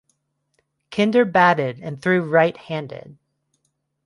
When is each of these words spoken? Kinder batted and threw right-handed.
Kinder 0.89 1.25
batted 1.25 1.79
and 1.79 2.01
threw 2.01 2.21
right-handed. 2.23 3.19